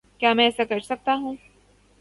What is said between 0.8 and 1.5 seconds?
سکتا ہوں؟